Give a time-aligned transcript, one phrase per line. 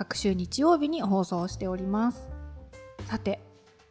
[0.00, 2.26] 各週日曜日に放送しております。
[3.06, 3.38] さて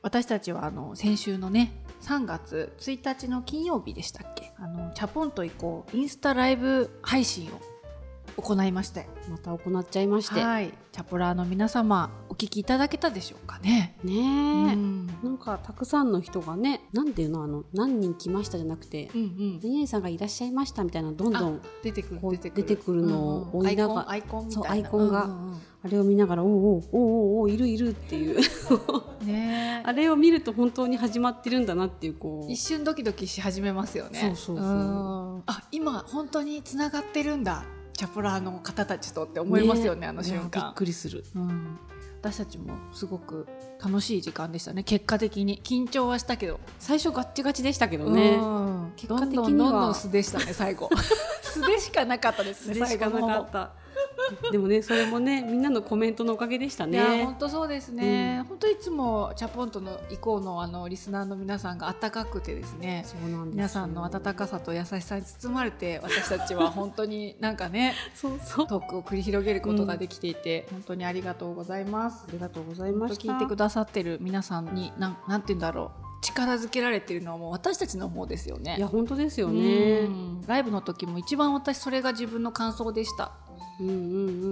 [0.01, 4.51] 私たちはあの先週のね3月1日の金曜日でしたっけ？
[4.57, 7.61] あのチャポンと行こうインスタライブ配信を
[8.41, 9.07] 行いまして。
[9.29, 10.41] また行っちゃいまして。
[10.41, 10.73] はい。
[10.91, 13.95] チャポラーの皆様お聞きいただけたでしょうかね。
[14.03, 14.19] ねえ、
[14.73, 15.07] うん。
[15.23, 19.59] なんかたくさんの人がねなんていうのあの何人来ましたじゃなくてうんうん。
[19.61, 23.03] 何々さんがいらっしゃいましたみたいなどんどん出てくる出てくる。
[23.03, 23.67] のをうんうん。
[23.67, 28.37] 追いながらアイコンアイコンアイコンがうんうんあれを見ながらおうおうおうおうおういるいるっていう。
[28.37, 28.39] う
[29.23, 32.51] んね あれを見ると本当に始まってるんだなっていうこう。
[32.51, 34.19] 一瞬ドキドキし始めますよね。
[34.19, 34.65] そうそうそう。
[34.65, 35.43] ん。
[35.45, 37.63] あ今本当につながってるんだ
[37.99, 41.25] チャポラーの方たちとって思いますよねあの瞬いやびっ間くりする。
[41.35, 41.77] うん。
[42.21, 43.45] 私たちもすごく
[43.83, 44.83] 楽しい時間でしたね。
[44.83, 45.61] 結果的に。
[45.61, 46.61] 緊張はしたけど。
[46.79, 48.37] 最初ガッチガチでしたけどね。
[48.41, 48.93] うん。
[48.95, 50.89] 結果的にはどんどん素でしたね最後。
[51.43, 53.73] 素でしかなかったですねそれしかなかった
[54.51, 68.67] でもねそれもねみんなのコメントのおかげでしたいやね本当そうですね、本当いつもチャポンとの以降のあのリスナーの皆さんが温かくてですねそうなんです皆さんの温かさと優しさに包まれて私たちは本当になんかね そうそう。
[68.67, 72.25] トークを繰り広げることができていて、本当にありがとうございます。
[72.27, 72.31] あ。
[72.31, 73.33] りがとうございました。
[73.33, 76.09] 聞いてくださってる皆さんになんなんて言うんだろう。
[76.21, 78.75] 力づけられてるのはもう私たちの方ですよね。
[78.77, 80.41] いや本当ですようねん。
[80.45, 83.31] ライブの時も一番私それが自分の感想でした。
[83.79, 83.97] うんうんう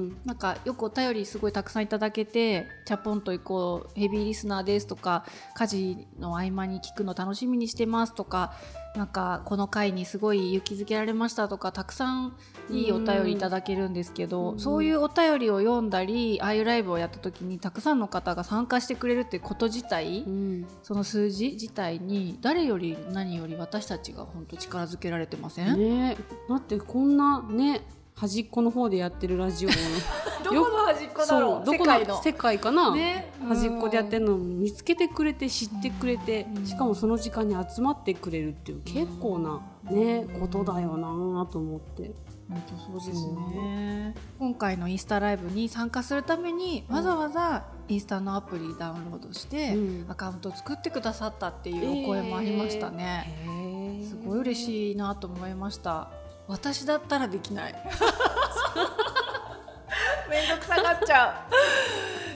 [0.05, 0.17] ん。
[0.25, 5.25] なんかよくお便りすごいたくさんいただけて「チャポンと行こうヘビーリスナーです」とか
[5.55, 8.53] 「家事の合間に聞くの楽しみにしてます」とか
[8.95, 12.35] 「なんかこの回にすごい勇気づけられました」とかたくさん
[12.69, 20.67] いいお便りいただけるんですけど、うんそういうお便りを読んだりああいうライブをやった時にたくさんの方が参加してくれるってこと自体、うん。
[20.83, 26.17] その数字自体に誰より何より私たちが本当力づけられてません、ね。
[26.49, 27.81] だってこんなね
[28.17, 29.69] 端っこの方でやってるラジオ
[30.43, 31.65] どこの端っこだろう？
[31.65, 32.15] どこ世界の。
[32.15, 33.31] の世界かな、ね。
[33.47, 36.65] 端っこでやってるのを見つけてくれて知ってくれて、うん。
[36.65, 39.61] しかもその時間に集まってくれるっていう結構な
[39.91, 42.11] ね、うんことだよなと思って。
[42.49, 44.15] 本当そうですね。
[44.39, 50.09] 今回のインスタライブに参加するためにわざわざインスタのアプリダウンロードして、うん。
[50.09, 54.07] アカウントを作ってくださったっていうお声もありましたね、へー。
[54.07, 56.09] すごい嬉しいなと思いました
[56.47, 57.75] 私だったらできない。
[60.29, 61.53] めんどくさがっちゃう。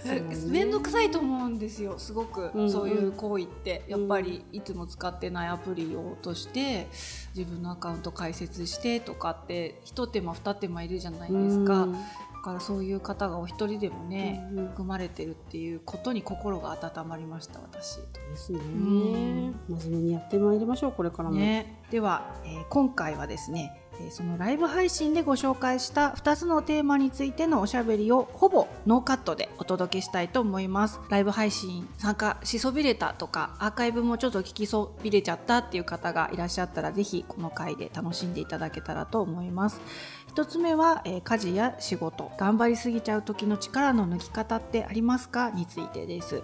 [0.08, 2.72] そうねめんどくさいと思うんですよすごく、うんうん。
[2.72, 3.84] そういう行為って。
[3.88, 6.88] やっぱりいつも使ってないアプリを落として
[7.36, 11.94] 自分のアカウント開設してとかって一手間二手間いるじゃないですか、うん。
[11.94, 12.00] だ
[12.44, 17.98] からそういう方がお一人でもね、うん含まれてるっていうことに心が温まりました私。
[17.98, 19.56] ですね、ん。
[19.70, 31.00] 真面目にやってまいりましょうこれからも、ね、では、えー今回はですね、えーそのライブ配信でご紹介した2つのテーマについてのおしゃべりをほぼノーカットでお届けしたいと思います。
[31.10, 39.80] ライブ配信参加しそびれたとかアーカイブもちょっと聞きそびれちゃったっていう方がいらっしゃったらぜひこの回で楽しんでいただけたらと思います。
[40.28, 42.32] 一つ目は、えー家事や仕事。
[42.38, 45.52] 頑張りすぎちゃう時の力の抜き方ってありますか？
[45.52, 46.42] についてです。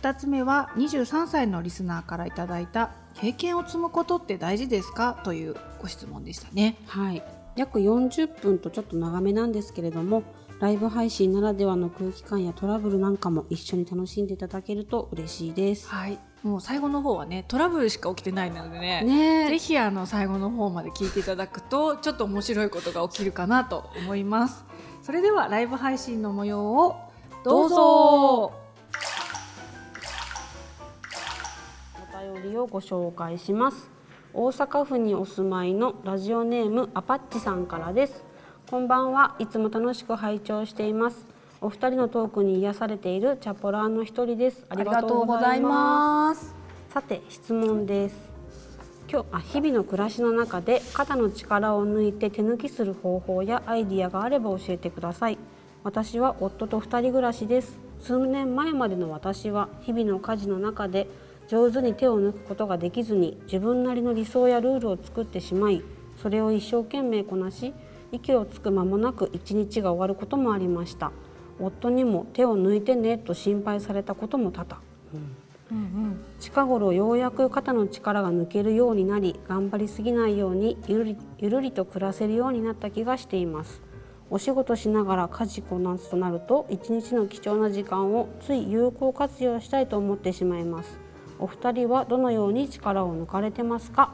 [0.00, 5.20] 2つ目は23歳のリスナーからいただいた経験を積むことって大事ですか？
[5.24, 6.76] というご質問でしたね。
[6.86, 7.22] はい
[7.56, 10.22] 約40分とちょっと長めなんですけれども
[10.60, 15.88] ライブ配信ならではの空気感やトラブルなんかも一緒に楽しんでいただけると嬉しいです。
[15.88, 24.64] はい、もう最後の方はねトラブルしか起きてないのでねねぜひあの最後の方まで聞いていただくとちょっと面白いことが起きるかなと思います。
[25.02, 26.94] それではライブ配信の模様を
[27.44, 28.52] どうぞ
[32.38, 33.90] りをご紹介します。
[34.32, 38.24] 大阪府にお住まいのラジオネームアパッチさんからです。
[38.70, 39.34] こんばんは。
[39.38, 41.26] いつも楽しく拝聴しています。
[41.60, 44.64] お二人のトークに癒されているチャポラーの一人です。
[44.68, 46.46] ありがとうございます。
[46.46, 46.54] す。
[46.90, 48.16] さて質問です。
[49.10, 55.38] 今日あ日々の暮らしの中で肩の力を抜いて手抜きする方法やアイディアがあれば教えてください。
[55.82, 57.78] 私は夫と二人暮らしです。
[58.00, 61.08] 数年前までの私は日々の家事の中で
[61.48, 65.82] 上手に手を抜くことができずに自分なりの理想やルールを作ってしまい
[66.22, 67.72] それを一生懸命こなし
[68.12, 71.12] 息をつく間もなく一日が終わることもありました。
[71.60, 74.80] 夫にも手を抜いてねと心配されたことも多々、
[75.70, 83.82] うん、近頃ようやく肩の力が抜けるようになり頑張りすぎないようにゆるりゆるりと暮らせるようになった気がしています。
[84.30, 91.00] お仕事しながら家事こなすとなると一日の貴重な時間をつい有効活用したいと思ってしまいます
[91.38, 94.12] お二人はどのように力を抜かれてますか？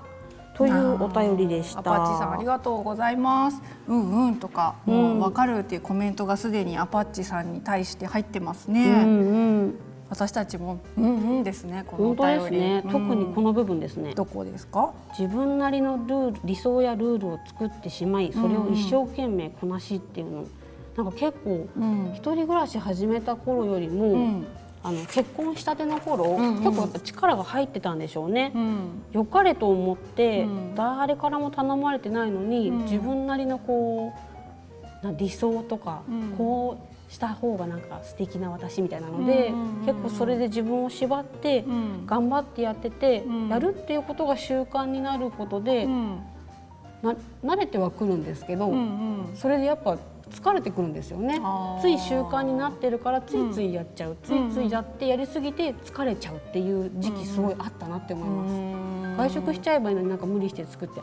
[0.57, 1.81] というお便りでした。
[1.81, 3.61] アパッチさんありがとうございます。
[3.89, 8.85] うんうんとか、もうわかるっていうコメントがすでにアパッチさんに対して入ってますね。
[8.85, 9.79] うんうん、
[10.11, 11.83] 私たちもうんうんですね。
[11.89, 14.15] このお便りね、うん、特にこの部分ですね。
[14.15, 14.93] どこですか？
[15.19, 20.45] 自分なりのルール理想やルールを作ってしまい、それを一生懸命こなしっていうの、
[20.97, 24.05] なんか結構、うん、一人暮らし始めた頃よりも。
[24.05, 24.47] うん
[24.85, 28.53] あの結婚したての頃、うんうん、結構やっぱ力が入ってたんでしょうね。
[28.55, 34.13] うん、良かれと思って、うん、誰からも頼まれてないのに、うん、自分なりのこ
[35.03, 36.03] うな理想とか、
[36.37, 36.79] こ
[37.09, 39.53] うした方がなんか素敵な私みたいなので、
[39.87, 41.65] 結構それで自分を縛って
[42.07, 45.87] 頑張ってやってて、やるっていうことが習慣になることで、
[47.03, 48.73] な慣れてはくるんですけど、
[49.35, 49.99] それでやっぱ
[50.31, 51.41] 疲れてくるんですよね。
[51.81, 61.01] つい習慣になってるからついついやっちゃう、うん、ついついやってやりすぎて疲れちゃうっていう時期すごいあったなって思います、外食しちゃえばいいのになんか無理して作って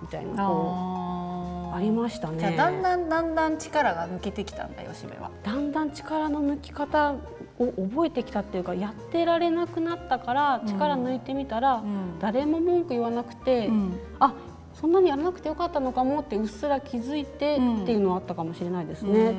[0.00, 2.38] みたいなこうありましたね。
[2.38, 5.30] じゃだんだんだんだん力が抜けてきたんだ吉部は。
[5.42, 7.14] だんだん力の抜き方
[7.58, 14.34] を覚えてきたっていうかやってられなくなったから力抜いてみたら、うん、誰も文句言わなくて、うん、あ
[14.80, 19.34] そんなにやらなくてよかったのかもってうっすら気づいてっていうのはあったかもしれないですね。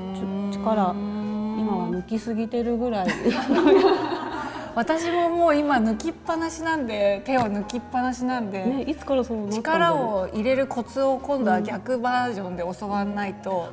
[0.52, 3.08] 力今は抜きすぎてるぐらい。
[4.76, 13.70] 私ももう今抜きっぱなしなんで手を抜きっぱなしなんで、ね、いつからそう力を入れるコツを今度は逆バージョンで教わらないと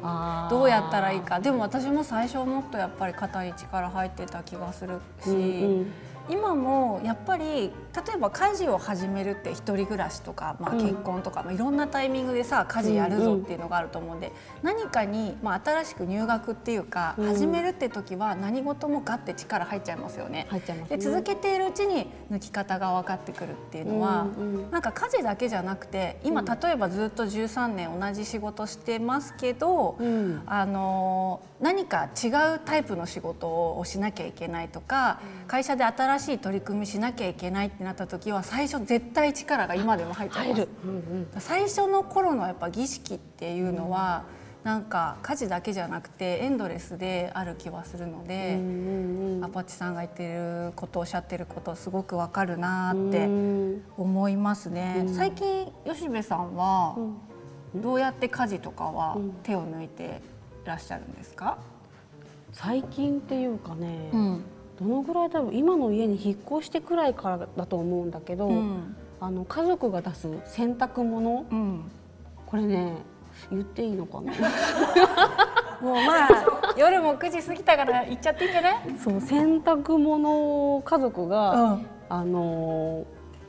[0.50, 5.30] どうやったらいいか、でも私も最初もっとやっぱり肩に力入ってた気がするし。
[5.30, 5.38] うんう
[5.82, 5.92] ん。
[6.28, 14.28] 今もやっぱり例えば家事を始めるって一人暮らしとか、まあ、結婚とか、うん、まあ、いろんなタイミングでさ家事やるぞっていうのがあると思うんで、
[14.62, 20.46] うんうん、何かに、まあ、新しく入学っていうか、うん、始めるって時は何事もガッて力入っちゃいますよね。
[20.88, 44.24] で続けているうちに抜き方が分かってくるっていうのは、うんうん、なんか家事だけじゃなくて今例えばずっと13年同じ仕事してますけど、うん、あの何か違うタイプの仕事をしなきゃいけないとか、会社で新しい取り組みしなきゃいけないってなった時は最初絶対力が今でも入っちゃいます、うんうん、最初の頃のやっぱ儀式っていうのは、
[44.64, 53.28] うん、なんか家事だけじゃなくてエンドレスである気はするので、うんうんうん、アパッチさんが言ってることおっしゃってることすごくわかるなって
[53.96, 56.96] 思いますね、うん、最近吉部さんは
[57.74, 60.20] どうやって家事とかは手を抜いて
[60.64, 61.56] らっしゃるんですか、
[62.52, 64.44] 最近っていうかね、うん
[64.80, 71.82] どのぐらい多分今の家に引っ越してくらいからだと思うんだけど、うん、あの家族が出す洗濯物、うん、
[72.46, 72.96] これね
[73.50, 74.32] 言っていいのかな？
[75.80, 78.74] もうまあ夜も9時過ぎたから行っちゃっていいんじゃない？
[78.98, 83.06] そう洗濯物を家族が、うん、あの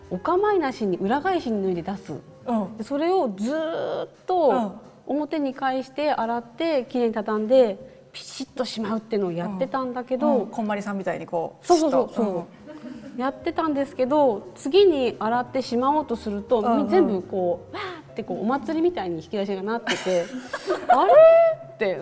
[0.09, 2.13] お構いなしに裏返しに脱いで出す、
[2.45, 4.73] うん、それをずっと
[5.07, 12.47] 表に返して洗ってきれいに畳んでピシッとしまうっていうのをやってたんだけど、うんうん、こんまりさんみたいにこうそうそうそうそ
[13.17, 20.25] う、やってたんですけど次に洗ってしまおうとすると、うんうん、全部こうわーってこうお祭りみたいに引き出しがなってて
[20.89, 21.13] あれ？
[21.73, 21.99] って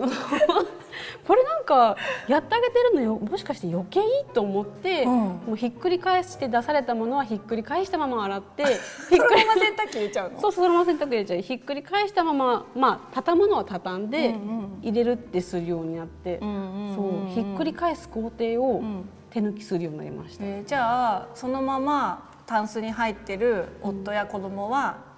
[1.28, 3.16] これなんかやってあげてるのよ。
[3.18, 8.76] もしかして余計いいと思って、うん、もうひっくり返して出されたものはひっくり返したまま洗ってひっ
[9.20, 10.42] くりま洗濯機入れちゃうの？
[10.42, 11.42] そうそのまま洗濯機入れちゃう。
[11.42, 14.36] ひっくり返したまままあ畳むのは畳んで
[14.82, 18.84] 入れるってするようになって、そうひっくり返す工程を
[19.30, 25.09] 手抜きするようになりました、えー、じゃあそのままタンスに入ってる夫や子供は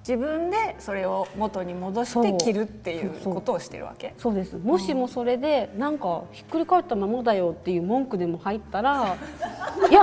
[0.00, 4.14] 自分でそれを元に戻して着るっていうことをしてるわけ？
[4.18, 4.56] そうです。
[4.56, 9.16] もしもそれでなんかひっくり返ったままだよっていう文句でも入ったら
[9.90, 10.02] いや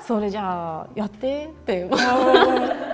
[0.00, 1.88] それじゃあやってって。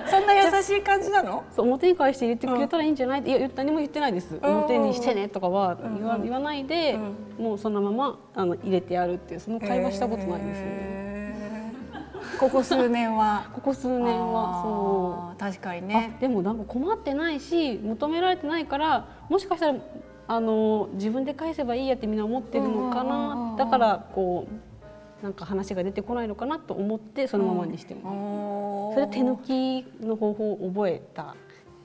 [0.07, 1.43] そんな優しい感じなの？
[1.55, 4.37] そう表に返して入れてくれたらいいんじゃない、うん、いや何も言ってないです。
[4.43, 6.99] 表にしてねとかは言わ,、言わないで、
[7.39, 11.04] うん、もうそのままあの入れてやるっていうその会話したことないですね。
[12.39, 13.47] ここ数年は。
[13.53, 15.39] ここ数年はそう。
[15.39, 16.17] 確かにね。
[16.19, 19.79] でもなんか困ってないし求められてないからもしかしたら
[20.27, 23.55] あの自分で返せばいいやってみんな思ってるのかな。
[23.57, 28.11] だからこうなんか話が出てこないのかなと思ってそのままにしてま
[28.91, 31.35] す、それ手抜きの方法を覚えた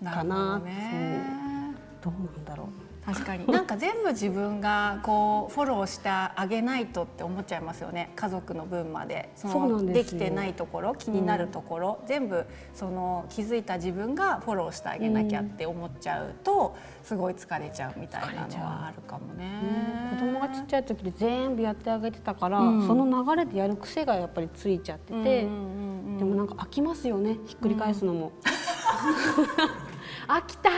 [0.04, 0.58] かな。
[0.58, 2.79] な、ね、どうなんだろう
[3.12, 3.46] 確かに。
[3.52, 8.12] なんか全部自分がこうフォローしてあげないとって思っちゃいますよね。
[8.16, 9.30] 家族の分まで。
[9.34, 10.18] そそうなんのですよ。
[10.18, 20.10] できてないところ気になるところ、全部その気づいた自分がフォローしてあげなきゃって思っちゃうと、すごい疲れちゃうみたいなのはあるかもね。
[20.10, 22.86] 子供がちっちゃい時で全部やってあげてたから、うん。
[22.86, 25.90] その流れでやる癖がやっぱりついちゃってて、うんうんうん
[26.20, 27.38] でもなんか飽きますよね。
[27.46, 28.32] ひっくり返すのも。
[30.28, 30.68] 飽きた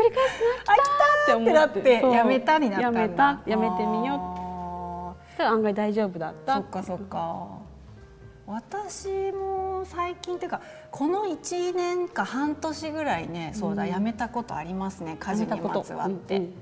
[0.00, 1.52] くり返すの飽きたーって思って。
[1.52, 2.14] なってそう。
[2.14, 3.00] やめたになったんだ。
[3.02, 3.40] やめた。
[3.46, 5.30] やめてみよう。
[5.32, 6.54] したら案外大丈夫だった。
[6.56, 7.60] そっかそっか。
[8.46, 13.88] 私も最近っていうかこの1年か半年ぐらいねそうだ、うん。
[13.88, 16.52] やめたことありますね家事にまつわって、うんうん。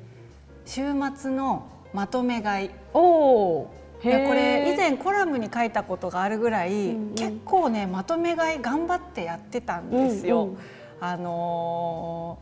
[0.66, 0.82] 週
[1.16, 2.70] 末のまとめ買い。
[2.92, 7.14] おおいやこれ以前コラムに書いたことがあるぐらい、うんうん。
[7.14, 10.44] 結構ねまとめ買い頑張ってやってたんですよ。
[10.44, 10.58] うんうん。
[11.00, 12.38] あの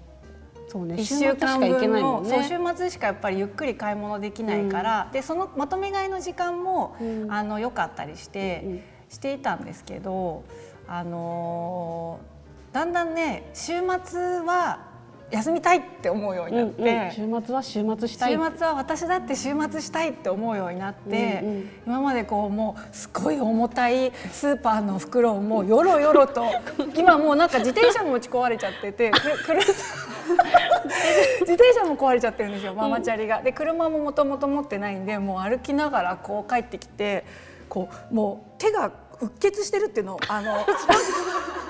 [0.76, 0.94] そうね。
[0.96, 2.44] 1週末しか行け分ないね。
[2.48, 7.32] 週末しかやっぱりゆっくり買い物できないから、でそのまとめ買いの時間も、うん。
[7.32, 8.82] あの良かったりして、うん。
[9.08, 10.44] していたんですけど、
[10.86, 12.36] あのー
[12.76, 13.72] だんだんね週
[14.04, 14.85] 末は
[15.30, 17.40] 休みたいって思うようになって、うんうん。
[17.40, 18.32] 週末は週末したい。
[18.32, 26.44] 週末は私だって週末したいって思うようになって、うんうん今までこうもうすごい重たいスーパーの袋をもうよろよろと
[26.96, 29.60] 今もうなんか自転車も持ち壊れちゃっててくくる
[31.40, 33.40] 自転車も壊れちゃってるんですよママチャリが。
[33.40, 37.24] で車ももともと持ってないんでもう歩きながらこう帰ってきて
[37.68, 38.90] こうもう手が
[39.20, 40.66] うっ血してるっていうのあの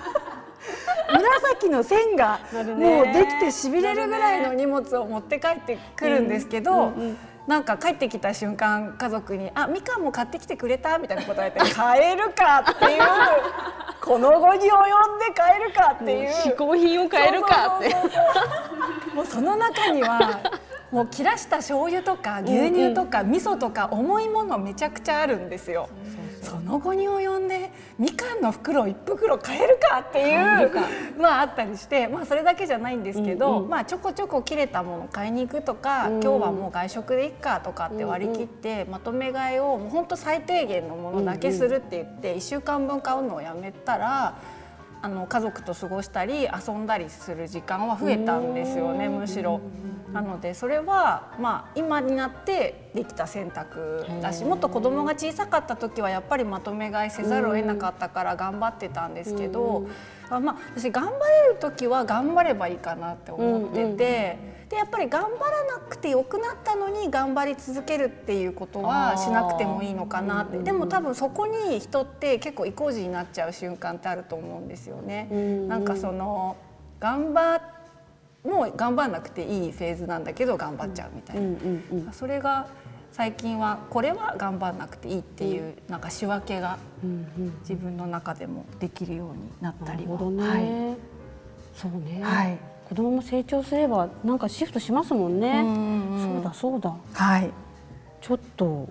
[1.13, 13.03] 紫の線がもうできてしびれるぐらいの荷物を持って帰ってくるんですけど、うんうんうんなんか帰ってきた瞬間家族に「あみかんも買ってきてくれた?」みたいなこと言われて「買えるか」っていう
[14.03, 16.31] 「この後に及んで買えるか」っていう。
[16.31, 17.79] 嗜好品を買えるか？
[17.79, 17.95] って
[19.15, 20.41] もうその中には
[20.91, 21.07] もう。
[21.07, 25.89] 切らした醤油とか牛乳とか味噌とか重いものめちゃくちゃあるんですよ。
[26.47, 33.69] その後に及んでみかんの袋一袋買えるかっていうまああったりして、まあ、それだけじゃないんですけど、うんうん。
[33.69, 44.39] まあ、ちょこちょこ切れたもの買いに行くとか、うん今日はもう外食でいっかとかって割り切って、まとめ買いをもう本当最低限のものだけするって言って1週間分買うのをやめたら。
[45.03, 49.61] あの家族と過ごしたり遊んだりする時間は増えたんですよねむしろ。
[50.13, 59.87] なのでそれはまあ今になってできた選択だしもっと子供が小さかった時はやっぱでまとめ買いせざるを得なかったから頑張ってたんですけど、
[60.31, 64.56] あまあ、私頑張れる時は頑張ればいいかなって思ってて。
[64.69, 70.59] でやっぱり頑張らなくてよくなったのに頑張り続けるっていうことはしなくてもいいのかなって。
[70.59, 75.29] でも多分そこに人って結構意固地になっちゃう瞬間ってあると思うんですよね。
[75.31, 76.57] うんなんかその
[76.99, 77.61] 頑張
[78.45, 82.69] もう頑張らなくていいフェーズなんだけど頑張っちゃうみたいな、うんうんうんそれが
[83.13, 87.59] 最近はこれは頑張らなくていいっていうなんか仕分けがうんうん。
[87.61, 90.13] 自分の中でもできるようになったりは。
[90.15, 90.97] なるほどね、はい。
[91.75, 96.95] そうね、はい子供も成長すればなんかシフトしますもんね、うんうんそうだそうだ。
[97.13, 97.51] はい。
[98.21, 98.89] ちょっと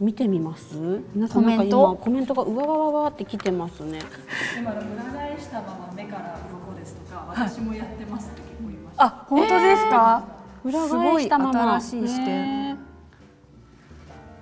[0.00, 0.76] 見てみます？
[1.14, 1.78] 皆さんなんかコメント？
[1.80, 4.00] 今コメントがうわわわわって来てますね。
[4.58, 6.38] 今裏返したまま目から
[6.68, 10.24] 鱗ですとか私もやってますって結構言いました、あ本当ですか、
[10.64, 11.80] 裏返したまま。
[11.80, 12.26] すごい新しい視点。
[12.26, 12.76] ね。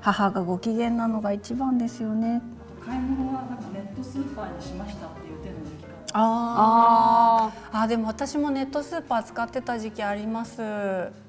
[0.01, 2.43] 母がご機嫌なのが一番ですよね。
[2.85, 5.26] 買い物はなんかネットスーパーにしましたって
[6.13, 10.63] ああでも私もネットスーパー使ってた時期あります。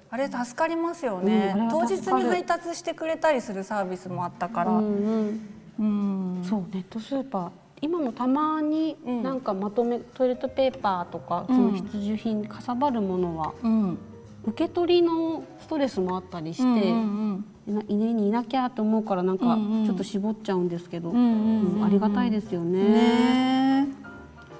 [0.10, 5.40] あれ助かりますよね、うん当日に配達してくれたりするサービスもあったから、ーうん
[5.80, 6.38] うん。
[6.40, 6.44] うん。
[6.44, 7.50] そうネットスーパー。
[7.82, 9.24] 今もたまにうん。
[9.24, 13.98] なんかまとめ、トイレットペーパーとかその必需品かさばるものはうん。
[14.46, 21.84] 受け取りのストレスもあったりして、うんう家にいなきゃと思うからなんかちょっと絞っちゃうんですけど、うんうんうんうん。
[21.84, 22.80] ありがたいですようんね。
[22.80, 24.08] ねえ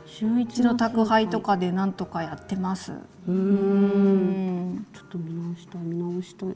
[0.08, 2.94] 週一の宅配とかでなんとかやってます
[3.28, 6.50] うんんちょっと見直したい見直したい。
[6.50, 6.56] 全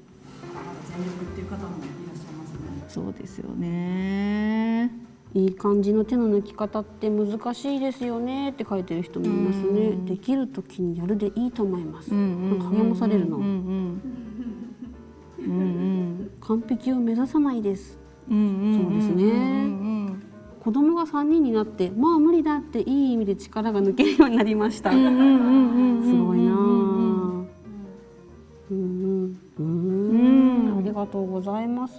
[1.05, 4.89] 力っていう方もいらっしゃいますねそうですよね
[5.33, 9.91] いい感じの手の抜き方って難しいですよねって書いてる人もいますね。
[10.05, 12.13] できる時にやるでいいと思います。
[12.13, 13.37] なんか励まされるな。
[13.37, 14.01] うんうん
[15.39, 17.97] うん完璧を目指さないです。
[18.29, 19.27] うんうんそうですねう
[19.67, 20.23] ん
[20.63, 24.91] 子供が3人になってもう無理だっていい意味で力が抜けるようになりました。
[24.91, 26.53] すごいな
[28.69, 29.35] うん。
[30.77, 31.95] ありがとうございます。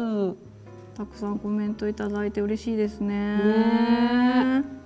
[0.95, 3.37] たくさんコメントいただいて嬉しいですね。
[3.39, 4.82] ね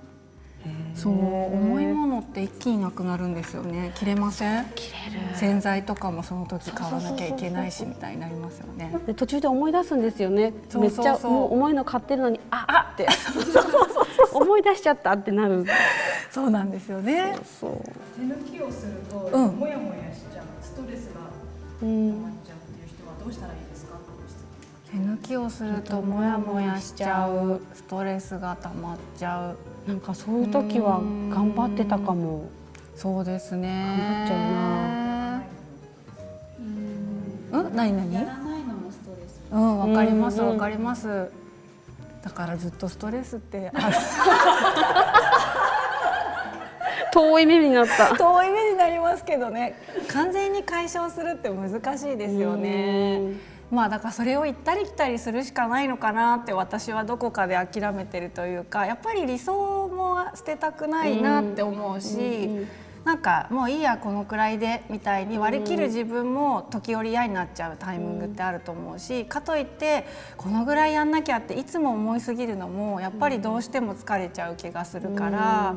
[0.97, 3.91] そう重いものって一気になくなるんですよね。
[3.95, 4.65] 切れません？
[4.73, 5.35] 切れる。
[5.35, 8.91] 洗剤とかもその時買わなきゃいけないしみたいになりますよね。
[9.05, 10.53] で途中で思い出すんですよね。
[10.69, 11.05] そうそうそう。
[11.05, 12.97] めっちゃもう重いの買ってるのにああっ！
[12.97, 13.07] て。
[14.33, 15.65] 思い出しちゃったってなる。
[16.31, 17.35] そうなんですよね。
[17.59, 17.71] そう
[18.15, 19.55] 手抜きをすると、うん。
[19.55, 20.45] もやもやしちゃう。
[20.63, 21.21] ストレスが
[21.83, 23.97] うん溜まっちゃうっていう人はどうしたらいいですか？
[24.91, 27.61] 手抜きをするとモヤモヤしちゃう。
[27.75, 29.57] ストレスが溜まっちゃう
[29.87, 32.49] なんかそういう時は頑張ってたかも。
[32.95, 33.69] そうですね。
[33.69, 34.35] 頑張っちゃ
[37.59, 38.13] うん何何？
[38.13, 39.41] やらないのもストレス。
[39.51, 40.47] うんわかりますうん。
[40.47, 41.31] うんわかります。
[42.23, 43.71] だからずっとストレスって。
[43.73, 43.95] あ る
[47.13, 48.13] 遠い目になった。
[48.15, 49.75] 遠い目になりますけどね。
[50.09, 53.21] 完全に解消するって難しいですよね
[53.69, 62.49] まあだからそれを行ったり来たりするしかないのかなって私はどこかで諦めてるというかやっぱり理想も捨てたくないなって思うし、
[63.03, 70.05] なんかもういいやこのくらいでみたいに割り切る自分も時折嫌になっちゃうタイミングってあると思うし、かといって
[70.37, 75.75] このぐらいやんなきゃっていつも思いすぎるのもやっぱりどうしても疲れちゃう気がするから。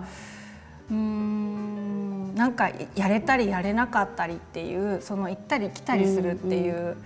[0.90, 6.97] うーんなんかやれたりやれなかったりっていうその行ったり来たりするっていう、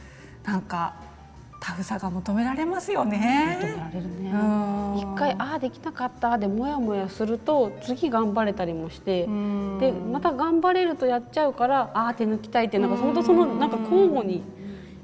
[0.45, 0.95] なんか
[1.61, 3.59] タフさが求められますよね。
[3.63, 4.31] 求められるね。
[4.31, 4.99] うん。
[4.99, 6.37] 一回ああできなかった。
[6.37, 9.25] でモヤモヤすると次頑張れたりもして。
[9.25, 9.79] うん。
[9.79, 14.43] でまた頑張れるとやっちゃうからああ手抜きたいってなんか本当そのなんか交互に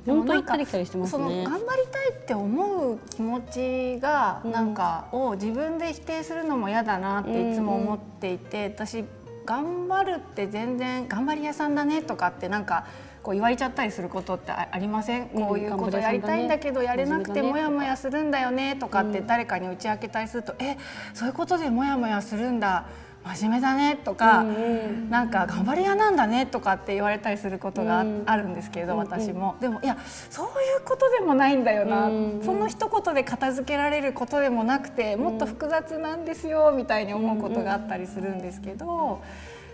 [0.04, 1.44] 本当行ったり来たりしてますね。
[1.44, 1.52] 頑。
[1.52, 3.40] 張りたいって思う気持
[3.97, 4.52] ちがうん。
[4.52, 9.04] なんかを自分で否定するのも嫌だなっていつも思っていて、私
[9.47, 12.85] 頑張るって全然頑張り屋さんだねとかってなんか
[13.22, 19.26] こう言われちゃったりすることってあありません、うんこういうことやりたいんだけどやれなくて真面目だねモヤモヤするんだよねとかってうん。
[19.26, 20.76] 誰かに打ち明けたりすると、え
[21.14, 22.86] そういうことでモヤモヤするんだ
[23.24, 24.58] 真面目だねとか、うんう
[25.06, 25.10] ん。
[25.10, 29.98] なんか頑張り屋なんだねとかって言われたりすることがあ,、るんですけどうん私も、でもいや
[30.30, 32.40] そういうことでもないんだよな、うん。
[32.42, 39.21] その一言で片付けられることでもなくてもっと複雑なんですよみたいに思うことがあったりするんですけど、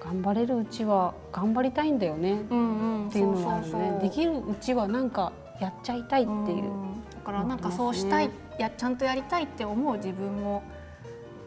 [0.07, 3.09] 頑張れるうちは頑張りたいんだよねうんうん。
[3.09, 3.99] っていうのはね。
[4.01, 6.71] できるうちはなんかやっちゃいたいっていう。
[6.71, 7.03] ん。
[7.11, 10.63] だからなんかそうしたい、思やちゃんとやりたいって思う自分も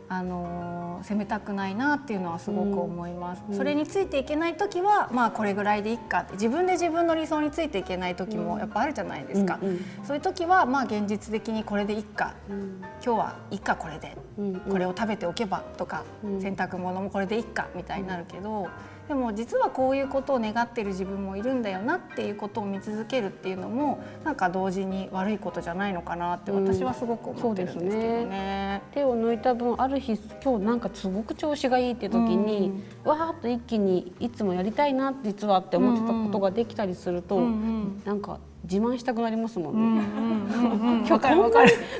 [0.09, 3.55] あのー責めたくないなっていうのはすごく思います、うん。
[3.55, 9.79] それについていけない時はまあこれぐらいでいいかって自分で自分の理想についていけない時もやっぱあるじゃないですか、うんうん。
[10.03, 12.81] そういう時はまあ現実的にこれでいいかうん。
[13.03, 14.17] 今日はいいかこれで。
[14.37, 14.59] うんうん。
[14.59, 16.41] これを食べておけばとか、うん。
[16.41, 18.67] 洗濯物もこれでいいかみたいになるけど、
[19.09, 28.83] でも実はこういうことを願っている自分もいるんだよなっていうことを見続けるっていうのもなんか同時に悪いことじゃないのかなって私はすごく思ってるんですけどね。
[28.93, 40.03] 手を抜いた分ある日今日なんかすごく調子がいいって時に、わーっと一気にいつもやりたいな実はって思ってたことができたりすると、うんうんなんか自慢したくなりますもうんんね。
[40.03, 41.35] うんうんうん 今日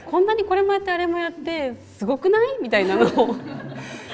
[0.05, 2.59] こんなにこれもやってあれもやってすごくない？
[2.61, 3.35] みたいなのを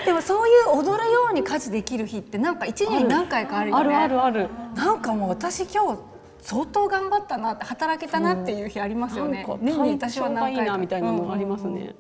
[0.06, 3.96] でもそういう踊るように家事できる日ってなんか一年に何回かあるよね。
[3.96, 4.50] あるあるある。
[4.76, 6.02] なんかもう私今日
[6.42, 9.46] 相当頑張ったなって働けたなっていう日ありますよね。
[9.62, 11.70] 年に私は何回かなみたいなのありますね。
[11.70, 11.96] うんうんうん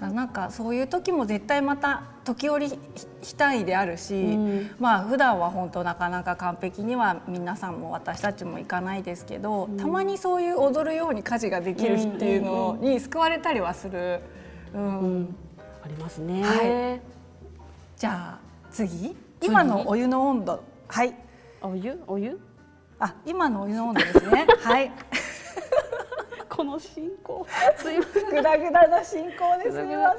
[0.00, 2.78] なんかそういう時も絶対また時折ひ
[3.22, 14.20] 非単位であるし、うんまあ普段は本当なかなか完璧には皆さんも私たちもいかないですけど、たまにそういう踊るように家事ができる日っていうのに救われたりはする。
[14.74, 15.36] うんうん
[15.82, 16.42] ありますね。
[16.42, 16.98] は
[17.98, 18.38] じゃあ
[18.70, 19.16] 次。
[19.42, 20.62] 今のお湯の温度。
[20.86, 21.12] はい。
[21.60, 22.00] お湯？
[22.06, 22.40] お湯？
[23.00, 24.46] あ今のお湯の温度ですね。
[24.62, 24.92] はい。
[26.48, 27.44] この進行。
[27.76, 28.30] すいません。
[28.30, 29.82] グダグダな進行です。
[29.82, 30.14] みま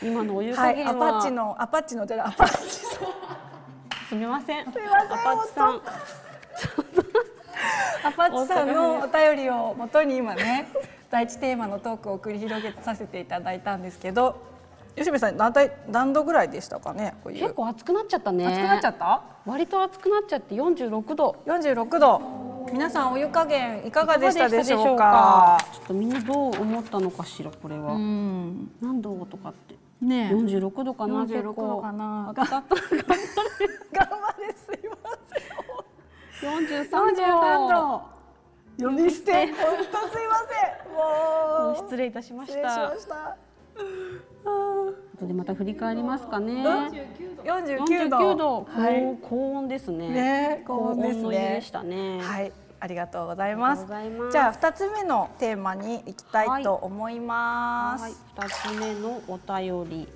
[0.00, 0.10] せん。
[0.10, 2.98] 今のお湯はい、アパッチのアパッチのじゃアパッチす
[4.10, 4.64] みません。
[4.64, 5.82] すみませんアパッチさん。
[8.04, 10.66] アパッチさんのお便りをもとに今ね
[11.08, 14.51] 第一テーマのトークを繰り広げさせていただいたんですけど
[14.96, 17.14] 吉部さん何体何度ぐらいでしたかね？
[17.24, 18.46] お湯結構熱くなっちゃったね。
[18.46, 19.22] 熱くなっちゃった？
[19.46, 21.36] 割と熱くなっちゃって46度。
[21.46, 22.20] 46度。
[22.72, 25.58] 皆さんお湯加減いかがでしたでしょういか？
[25.72, 27.94] ちょっとみんなどう思ったのかしらこれは。
[27.94, 29.74] うん何度とかって。
[30.00, 30.34] ねえ。
[30.34, 31.24] 46度かな。
[31.24, 32.32] 46度かな。
[32.36, 32.56] 結構。
[32.56, 32.74] 熱かった。
[32.74, 34.54] 頑張れ。
[34.54, 34.96] すいま
[36.40, 38.02] せん43 43度。
[38.78, 39.54] 度呼び捨て本
[39.92, 42.98] 当すいませんもう失礼いたしまし失礼しまた。
[43.00, 43.36] した
[44.44, 46.64] 後でまた振り返りますかね。
[47.44, 50.08] 49度49度、はい高高温ですね。
[50.10, 52.20] ね高温ですねでしたね。
[52.20, 54.32] はい、ありがとうございあますます。
[54.32, 58.02] じゃあ二つ目のテーマに行きたいと思います。
[58.02, 60.08] はい、二つ目のお便り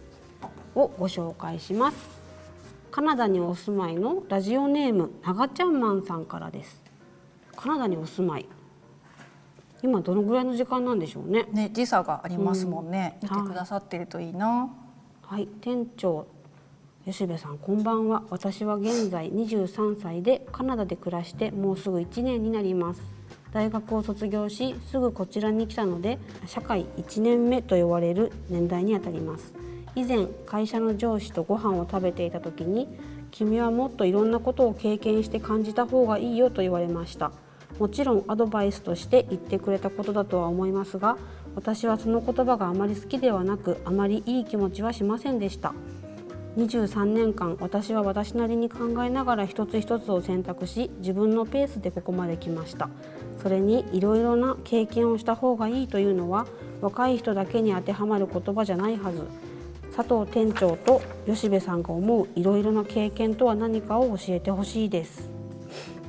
[0.75, 2.17] をご紹介します。
[2.91, 6.83] カナダにお住まいのラジオネームながちゃんマンさんからです
[7.55, 8.49] カナダにお住まい
[9.83, 11.47] 今どのぐらいの時間なんでしょうね。
[11.53, 13.29] ね時差がありますもんね、うん。
[13.29, 14.71] 見てくださってるといいな、
[15.23, 15.47] はい。
[15.61, 16.27] 店長
[17.05, 18.23] 吉部さんこんばんは。
[18.31, 23.03] 私は現在23歳でカナダで暮らしてもうすぐ1年になります。
[23.53, 29.55] 大学を卒業しすぐこちらに来たので社会1年目と呼ばれる年代にあたります。
[29.97, 32.87] 以前会社の上司とご飯を食べていた時に
[33.31, 37.33] 君はもっといろんなことを経験して感じた方がいいよと言われました
[37.79, 41.19] もちろんアドバイスとして言ってくれたことだとは思いますが
[41.55, 45.75] 私はその言葉があまり好きではなくあまりいい気持ちはしませんでした。
[46.57, 52.89] 23年間私は私なりに考えながら一つ一つを選択し自分のペースでここまで来ました。
[53.43, 56.47] それにいろいろな経験をした方がいいというのは
[56.81, 59.23] 若い人だけに当てはまる言葉じゃないはず。
[59.95, 65.36] 佐藤店長と吉部さんが思ういろいろな経験とは何かを教えてほしいです。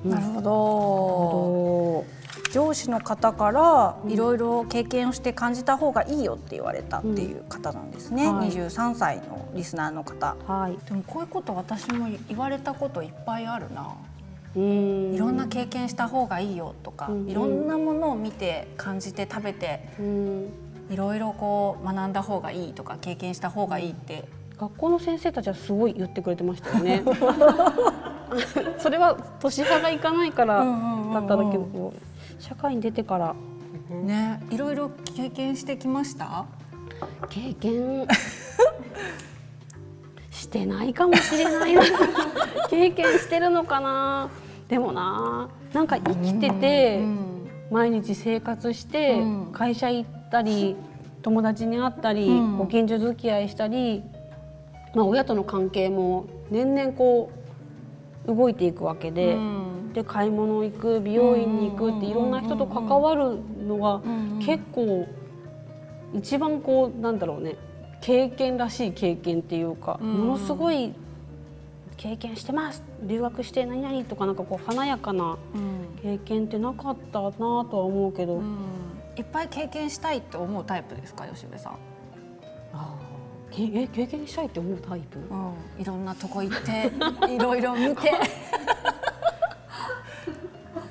[0.04, 0.52] なるほど。
[0.52, 2.06] お
[2.52, 10.36] 上司の方からいろいろ経験をして感じた方がいいよって言われたっていう方なんですね、うんはい23歳のリスナーの方。
[10.48, 10.78] はい。
[10.88, 13.96] でもこういうこと私も言われたこといっぱいあるな、
[14.56, 17.30] いろんな経験した方がいいよとか、うん。
[17.30, 20.50] いろんなものを見て感じて食べてうん。
[20.90, 24.24] いろいろこう学んだ方がいいとか経験した方がいいって
[24.60, 27.04] 学校の先生たちはすごい言ってくれてましたよね。
[28.80, 31.14] それは年派がいかないからうんうんうんうん。
[31.14, 31.94] だっただけど、
[32.40, 33.36] 社会に出てから。
[33.90, 36.46] ねいろいろ経験してきました？
[37.30, 38.08] 経験？
[40.32, 41.82] してないかもしれないな。
[42.70, 44.30] 経験してるのかな。
[44.68, 47.00] でもななんか生きてて、
[47.72, 49.46] 毎日生活して、うん。
[49.54, 50.76] 会社行ったり
[51.22, 52.58] 友達に会ったり、うん。
[52.58, 54.04] ご近所付き合いしたり、
[54.98, 57.30] まあ、親との関係も年々こ
[58.26, 59.36] う動いていくわけで。
[59.36, 59.74] うん。
[59.94, 65.08] で買い物行く美容院に行くっていろんな人と関わるのがん結構
[66.14, 67.56] 一番こうなんだろうね
[68.02, 70.14] 経験らしい経験っていうかうん。
[70.14, 70.94] ものすごい
[71.96, 76.00] 経験してます留学して何々とかなんかこう華やかなうん。
[76.04, 78.58] 経験ってなかったなとは思うけど、うん。
[79.16, 81.78] いっぱい経験したいって思うタイプですか吉部さん、け
[83.52, 85.20] え経験したいって思うタイプ？
[85.20, 86.92] うん、いろんなとこ行って
[87.34, 88.12] いろいろ見て。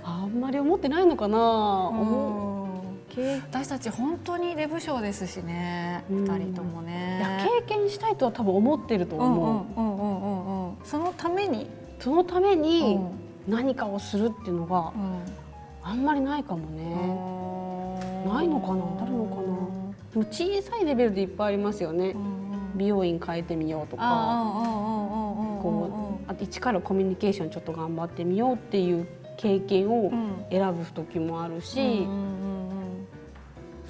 [0.04, 1.38] あんまり思ってないのかな、
[1.88, 2.66] 思う。
[3.14, 6.24] 経私たち本当にレブ賞ですしねうん。
[6.24, 9.80] 二人ともいねや経験したいとは多分思ってるとうん思う。
[9.80, 13.10] うんうんうんうんうんそのために、そのためうにん。
[13.48, 14.92] 何かをするっていうのが
[15.82, 16.84] あんまりないかもね。
[18.28, 18.82] ないのかな？
[19.02, 19.42] あるのかな？
[20.12, 22.14] でも小さいレベルでいっぱいありますよね。
[22.76, 24.02] 美容院変えてみようとか、
[25.62, 30.10] こうあと一からコミュニケーションちょっと頑張ってみようっていう経験を
[30.50, 32.06] 選ぶ時もあるし、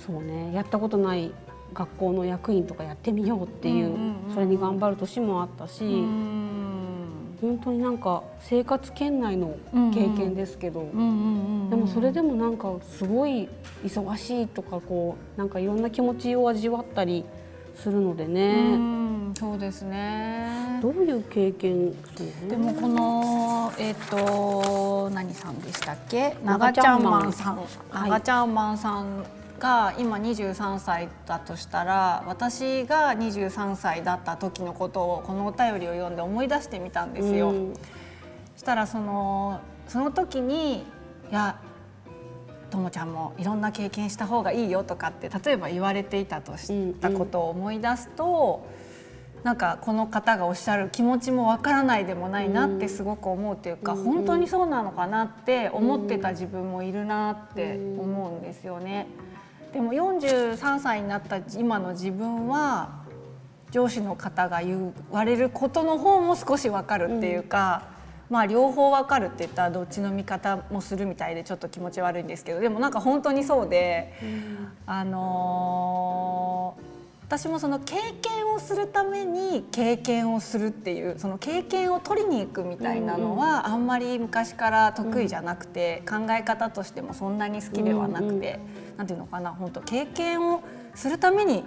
[0.06, 1.32] そうねやったことない
[1.74, 5.84] 学校の役員とかやってみようっていう,、それに頑張る年もあったし、
[7.40, 9.56] 本当になんか生活圏内の
[9.92, 10.88] 経験ですけど。
[11.70, 13.48] でもそれでもなんかすごい
[13.84, 17.24] 忙しいとかこうなんかいろんな気持ちを味わったり
[17.76, 18.78] するのでね、
[19.38, 20.80] そうですね。
[20.82, 21.92] どういう経験
[22.48, 26.36] でもこのえっ、と何さんでしたっけ？
[26.44, 27.56] 長長ちゃんマンさん。
[27.56, 27.62] は
[28.06, 28.10] い。
[28.10, 29.24] 長ちゃんマンさん
[29.58, 37.50] が今23歳だとしたら私が23歳だった時のことをこのお便りを読んで思い出してみたんですよ。
[37.50, 37.74] うん。
[38.54, 40.84] そしたらそのその時にい
[41.30, 41.58] や
[42.76, 48.66] ともちゃんもいろんな経験した方がいいよとかって例えば言われていたとしたことを思い出すと、
[49.42, 54.02] なんかこの方がおっしゃる気持ちもわからないでもないなってすごく思うというか、うん。
[54.02, 58.42] 本当にそうなのかなって思ってた自分もいるなって思うん。
[58.42, 59.06] ですよね。
[59.72, 63.04] でも43歳になった今の自分は
[63.70, 67.95] 上司の方が言われることの方も少しわかるっていうか、
[68.30, 74.12] まあ両方わかるって言ったらどっちの見方もするみたいでちょっと気持ち悪いんですけどでもなんか本当にそうで、
[74.86, 88.60] あのー私もその経験をするために経験をするっていうその経験を取りに行くみたいなのはあんまり昔から得意じゃなくて、考え方としてもそんなに好きではなくて、
[88.96, 90.62] なんていうのかな本当経験を
[90.94, 91.64] するために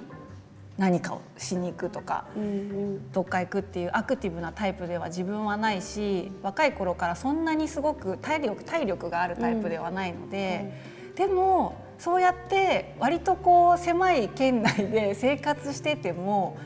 [0.79, 10.73] 何かをしに行くとかうんどっか行くっていうアクティブなタイプでは自分はないし若い頃からそんなにすごく体力体力があるタイプではないので、
[11.15, 16.57] でもそうやって割とこう狭い圏内で生活してても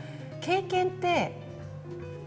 [0.41, 1.41] 経験って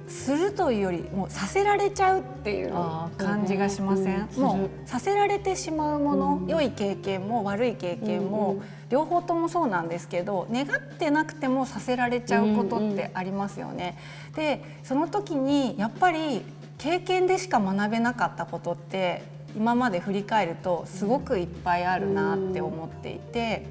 [0.08, 2.72] するというよりもうさせられちゃうっていう
[3.16, 6.48] 感じがしません、うんもうさせられてしまうもの、うん。
[6.48, 13.98] 良い経験も悪い経験も、うんうん両方ともそうなんですけど願ってなくてもさせられちゃうことってありますよね。
[14.34, 16.42] でその時にやっぱり
[16.78, 19.22] 経験でしか学べなかったことって
[19.56, 23.66] 今まで振り返るとすごくいっぱいあるなって思っていて、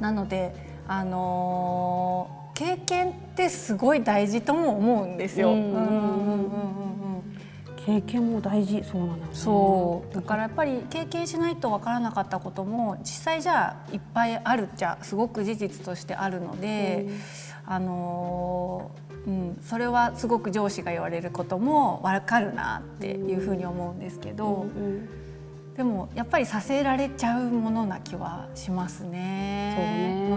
[0.00, 0.54] なので
[0.86, 5.50] あのー経験ってすごい大事とも思うんですよ。
[5.50, 7.15] うんうんうんうんうんうん
[7.86, 9.36] 経験も大事そうなんだよね。
[9.36, 10.14] そう。
[10.14, 17.06] だからやっぱり経験しないと分からなかったことも実際じゃあいっぱいあるっちゃすごく事実としてあるので、
[17.64, 25.08] あのーうん、それはすごく上司が言われることも分かるなっていうふうに思うんですけど、うん
[25.76, 29.74] でもやっぱりさせられちゃうものな気はしますね。
[29.76, 30.30] そうね。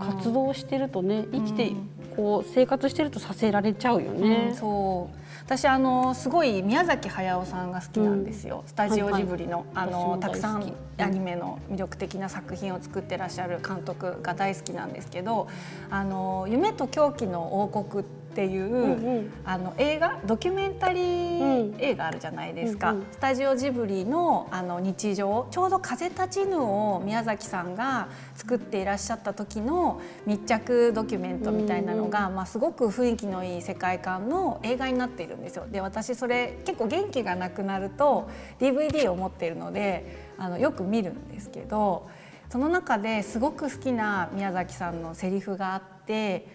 [0.00, 0.14] うん。
[0.16, 1.88] 活動してるとね生きてうん。
[2.16, 4.52] こう生活してるとさせられちゃうようんね。
[4.58, 10.02] そう私あのすごい宮崎駿さんが好きなんですよ、スタジオジブリの,、あはいはい。
[10.08, 15.46] のたくさんアニメの魅力的な作品を作ってらっしゃる監督が大好きなんですけど
[15.88, 19.32] 「あの夢と狂気の王国」っていう、うんうん。
[19.44, 20.20] あの映画？
[20.26, 23.06] ドキュメンタリー映画あるじゃないですか、うんうん。
[23.10, 35.66] スタジオジブリのあの日常ちょうど「風立ちぬ」を宮崎さんが作っていらっしゃった時の密着ドキュメントみたいなのが、まあ、すごく雰囲気のいい世界観の映画になっているんですよ。
[35.70, 38.28] で私それ結構元気がなくなると
[38.60, 42.08] DVD を持っているのであのよく見るんですけど
[42.48, 46.46] その中ですごく好きな宮崎さんのセリフがあって、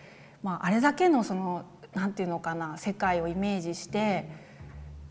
[0.43, 4.27] まあ、あれだけのそのなんていうのかな世界をイメージして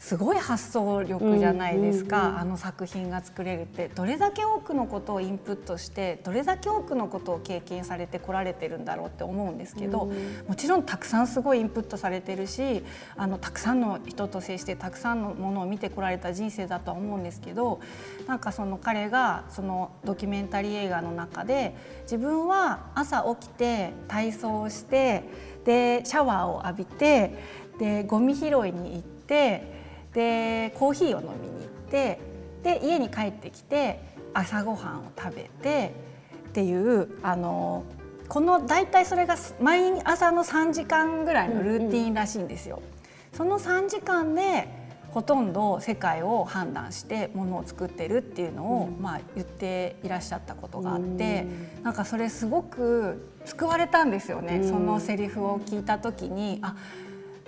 [0.01, 3.91] すごい発想力じゃないですか、うんうんうんあの作品が作れるって。
[3.95, 10.49] どれだけ多くのことをインプットしてどれだけ多くのことを経験されてこられてるんだろうって思うんですけど、うん。
[10.49, 12.83] もちろんたくさんすごいインプットされてるし
[13.17, 17.81] あのたくさんの人と接してたくさんのものを見てこられた人生だとは思うんですけど
[18.27, 25.25] なんかその彼がそのドキュメンタリー映画の中で自分は朝起きて体操をして
[25.65, 27.35] でシャワーを浴びて
[27.79, 29.80] でゴミ拾いに行って
[30.13, 32.21] でコーヒーを飲みに行って
[32.63, 34.01] で家に帰ってきて
[34.35, 35.95] 朝ごはんを食べて
[36.49, 37.85] っていうあの
[38.29, 42.81] この大体それが毎朝の3時間ぐらいのルーティンらしいんですよ。
[43.33, 44.69] その3時間で
[45.11, 51.47] ほとんど世界を判断してものを作ってるっていうのを、まあ、言っていらっしゃったことがあって、
[51.83, 54.69] なんかそれすごく救われたんですよね、うん。
[54.69, 56.77] そのセリフを聞いた時にあ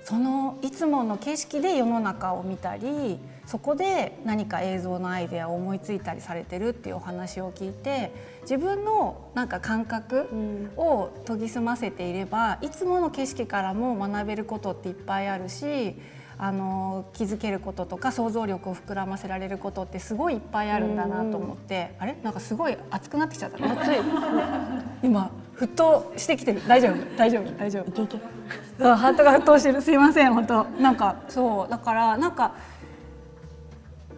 [0.04, 8.12] そのいつもの景色で世の中を見たりそこで何か映像のアイデアを思いついたりされてるっていうお話を聞いて
[8.42, 10.28] 自分のなんか感覚
[10.76, 15.96] を研ぎ澄ませていればいつもの景色からも学べることっていっぱいあるし
[16.38, 22.16] あの気づけることとか想像力を膨らませられることってすごいいっぱいあるんだなと思って、あれ？
[22.20, 23.64] なんかすごい熱くなってきちゃった。
[23.64, 23.96] 熱い。
[25.04, 26.66] 今沸騰してきてる。
[26.66, 27.16] 大丈夫？
[27.16, 27.58] 大丈夫？
[27.58, 28.18] 大丈夫？
[28.71, 32.54] あハートが沸騰してるすいません本当なんかそうだからなんか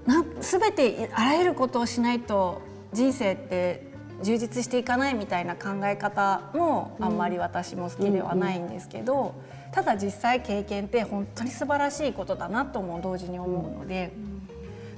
[0.07, 2.61] なん全てあらゆることをしないと
[2.92, 9.35] 人生って充実していかないみたいな考え方もあんまり私も好きではないんですけど、
[9.72, 14.12] ただ実際経験って本当に素晴らしいことだなとも同時に思うので、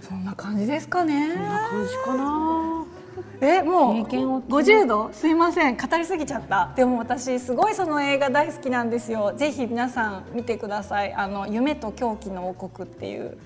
[0.02, 1.28] そんな感じですかね。
[1.34, 2.84] こんな感じかな。
[3.40, 5.76] えもう経験を50度すいません。
[5.76, 6.72] 語りすぎちゃった。
[6.76, 9.32] でも私すごいその映画大好きなんですよ。
[9.36, 11.12] ぜひ皆さん見てください。
[11.12, 13.36] あの夢と狂気の王国っていう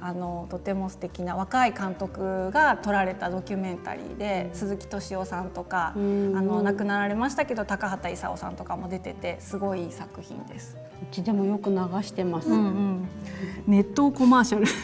[0.00, 6.32] あのとても素敵な若い監督が撮られたドキュメンタリーで、鈴木敏夫さんとか、あん。
[6.46, 10.76] の亡くなられましたけど高畑勲さんとかも出ててすごいいい作品です。
[11.02, 12.48] うちでもよく流してます。
[13.66, 14.66] ネットコマーシャル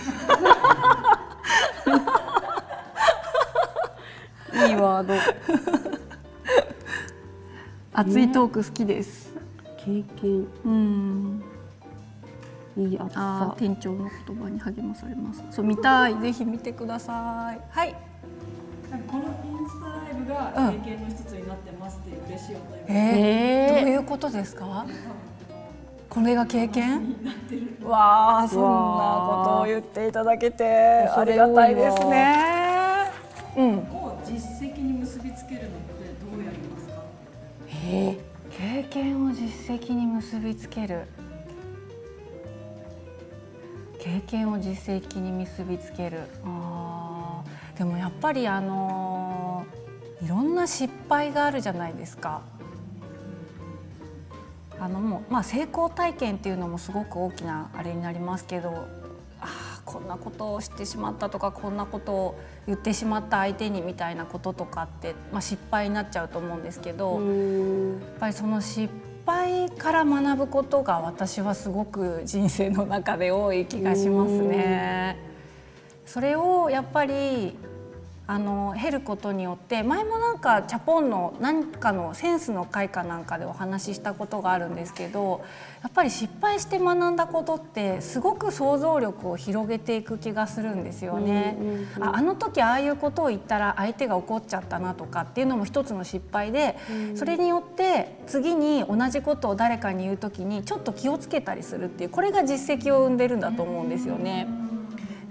[4.68, 5.14] いいワード。
[7.92, 9.34] 熱いトーク好きです。
[9.76, 10.46] 経験。
[10.64, 11.42] うん
[12.76, 13.58] いい暑あさー。
[13.58, 15.42] 店長の言葉に励まされます。
[15.50, 17.60] そう見たい、ぜひ見てください。
[17.70, 17.94] はい。
[19.06, 24.86] このインスタライブが経験の一つになってますっていう嬉しいお便り、えー、えーどういうことですか？
[26.08, 27.14] これが経験？
[27.84, 33.10] わあ、そんなことを言っていただけてありがたいですね。
[33.56, 33.86] うん。
[38.90, 41.06] 験を実績に結びつける。
[44.00, 46.22] 経験を実績に結びつける。
[46.44, 47.44] あ
[47.78, 49.64] でもやっぱりあの
[50.20, 52.42] いろんな失敗があるじゃないですか。
[54.80, 58.88] あのもうまあ成功体験っていうのもすごく大きなあれになりますけど
[59.90, 68.88] こんなことをしてしまったとかこんなことを言ってしまった相手にみたいなこととかって、まあ、失敗になっちゃうと思うんですけど、やっぱりその失
[69.26, 75.16] 敗から学ぶことが私はすごく人生の中で多い気がしますね。
[76.06, 77.56] それをやっぱり
[78.30, 85.44] あの経ることによって前もなんかチャポンの何かのセンスの会かなんかでお話ししたことがあるんですけど
[85.82, 91.56] やっぱり失敗して学んだことってすごく想像力を広げていく気がするんですよね。
[91.98, 96.76] ああの時ああいうことを言ったら相手が怒っちゃったなとかっていうのも一つの失敗で
[97.16, 104.46] それによって次に同じことを誰かに言う時にちょっと気をつけたりするっていうこれが実績を生んでるんだと思うんですよね。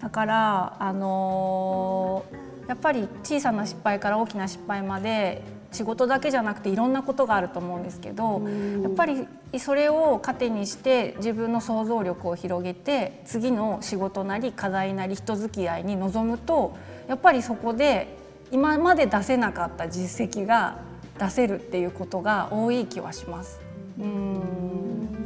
[0.01, 8.47] だからあのーやっぱり小さな失敗から大きな失敗まで仕事だけじゃなくていろんなことがあると思うんですけど
[8.84, 9.27] やっぱり
[9.58, 16.77] それを糧にして自分の想像力を広げて次の仕事なり課題なり人付き合いに臨むと
[17.08, 18.15] やっぱりそこで
[18.51, 20.77] 今まで出せなかった実績が
[21.19, 23.60] 出せるっていうことが多い気はします。
[23.99, 25.18] うん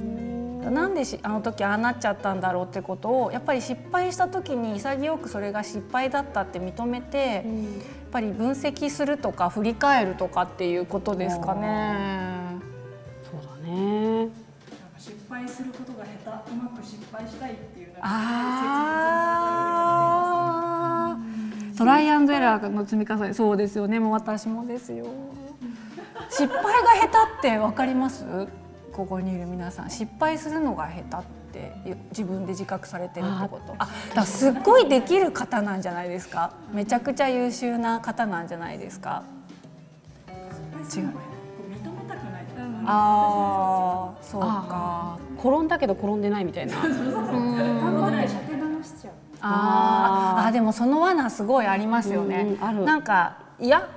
[0.72, 7.74] なんでしあの時ああなっちゃったんだろうってことをやっぱり失敗した時に潔くそれが失敗だったって認めて、うん、やっ
[8.12, 12.58] ぱり分析するとか振り返るとかっていうことですかね。
[13.24, 14.30] そうだね。
[14.98, 16.12] 失敗することが下
[16.46, 18.88] 手うまく失敗したいっていうあ
[21.78, 23.34] トライアンドエラーの積み重ね。
[23.34, 24.00] そうですよね。
[24.00, 25.06] もう私もですよ。
[26.30, 26.70] 失敗が
[27.10, 28.24] 下手ってわかります？
[28.94, 33.76] ここにいる皆さん失敗するのが下手って自分で自覚されてるってこと。
[33.78, 36.54] あだすっごいできる方なんじゃないですか。
[36.72, 39.24] めちゃくちゃ優秀な方なんじゃないですか。
[40.96, 41.14] 違う。
[42.86, 45.18] ああそうか。
[45.40, 46.76] 転んだけど転んでないみたいな。
[49.46, 53.90] ああでもその罠すごいありますよね、なんかいや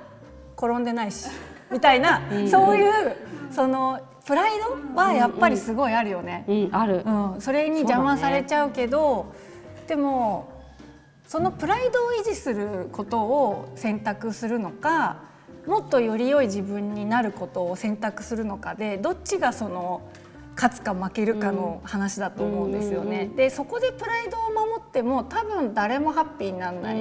[0.57, 1.29] 転んでないし
[1.71, 3.15] みたいな、そういう
[3.49, 6.43] そのプライドはやっぱりすごいあるよね。
[6.49, 9.33] うん、うん、ある、うん、それに邪魔されちゃうけど、
[9.77, 10.51] ね、でも
[11.25, 15.23] そのプライドを維持することを選択するのか
[15.65, 20.01] もっとより良い自分になることを選択するのかでどっちがその
[20.57, 23.29] 勝つか負けるかの話だと思うんですよね。
[23.35, 26.97] でそこでプライドを守っても多分誰もハッピーにならない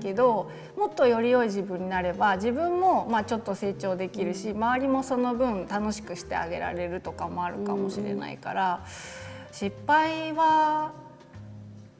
[0.00, 8.84] けど、もっとより良い自分になれば自分もまあちょっと成長できるし周りもその分楽しくしてあげられるとかもあるかもしれないから
[9.50, 10.92] 失敗は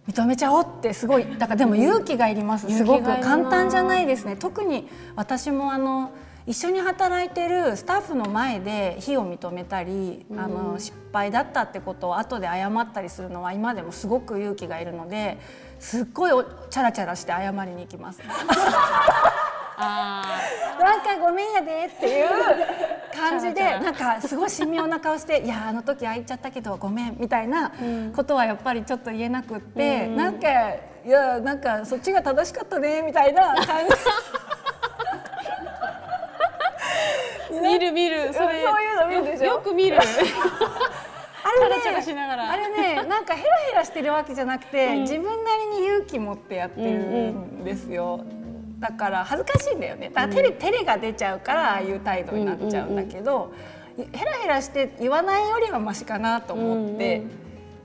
[0.07, 2.71] 認めちゃおうってすごいだからでも勇気がいります。
[2.71, 4.37] すごく簡単じゃないですね。
[4.37, 6.13] 特に私もあの
[6.47, 15.39] 一緒に働いてるスタッフの前で非を認めたり、うん、あの失敗だったってことを後で謝ったりするのは今でもすごく勇気がいるので
[15.79, 18.21] すっごいチャラチャラして謝りに行きます。
[19.83, 20.23] あ
[20.79, 22.29] なんかごめんやでっていう
[23.15, 27.73] 感じでなんかすごい神妙な顔して「いやあの時ああ言っちゃったけどごめん」みたいな
[28.15, 30.49] ことはやっぱりちょっと言えなくって、うん、なんか
[31.05, 33.95] 「いやなんかそっちが正しかったね」みたいな感じ。
[37.61, 38.33] 見る見る。
[38.33, 38.47] それ。
[38.47, 39.45] そういうの見るでしょ？
[39.47, 39.99] よく見る。
[39.99, 40.07] あれ
[41.69, 46.91] ねあれねなんかヘラヘラしてるわけじゃなくて、うん、自分なりに勇気持ってやってる
[47.33, 48.23] んですよ、うんう
[48.77, 50.11] ん、だから恥ずかしいんだよね。
[50.11, 53.53] だから照れ,、照れが出ちゃうからああいう態度になっちゃうんだけど、
[53.97, 57.19] ヘラヘラして言わないよりはマシかなと思って。
[57.19, 57.40] うんうん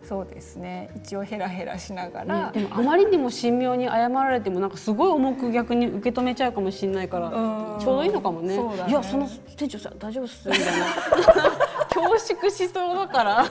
[0.07, 0.89] そうですね。
[0.95, 10.85] 一応ヘラヘラしながら、ね、でもあまりにも神妙に謝られてもなんかすごい重く逆に受け止めちゃうかもしれないからちょうどいいのかもね、ね、いやその店長さん大丈夫っすみたいな。
[11.95, 13.45] 恐縮しそうだから。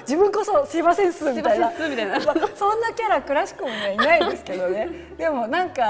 [0.00, 1.70] 自分こそすいませんっすみたいな。
[1.72, 4.88] そんなキャラクラシックもねいないですけどね。
[5.16, 5.82] でもなんか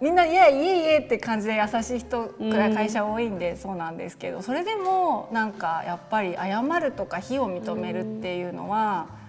[0.00, 4.40] みんな「いやいえいえ」って感じで優しい人会社多いんでそうなんですけど。
[4.40, 9.21] それでもなんかやっぱり謝るとか非を認めるっていうのは。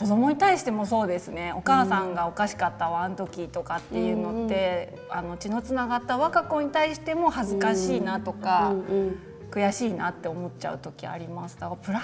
[0.00, 1.52] 子供に対してもそうですね。
[1.54, 9.18] お母さんがおかしかったわあの時とかっていうのって、うん、あの血のつながった我が子に対しても恥ずかしいなとか、うん、
[9.50, 11.60] 悔しいなって思っちゃう時あります。
[11.60, 12.02] だからプライ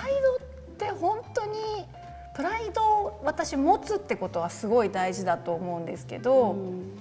[0.78, 1.86] ドって本当に
[2.34, 6.99] プライドを私持つってことはすごい大事だと思うんですけど、うん、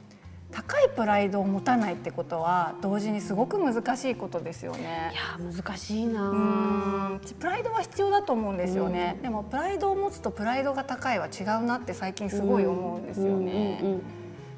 [0.55, 5.11] 高いプライドを持たないってことは同時にすごく難しいことですよね。
[5.11, 13.99] いや難しいなプライドは必要だと思うんですよね、うん、でもプライドを持つとプライドが高いは違うなって最近すごい思うんですよね。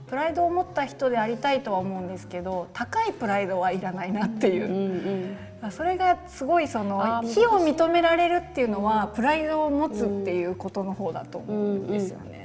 [0.05, 5.37] プライドを持った人でありたいとは思うんですけど高いプライドはいらないなっていう、うんうん
[5.71, 12.31] それがすごいその非を認められるっていうのはプライドを持つっていうことの方だと思うんですよね。
[12.31, 12.36] うん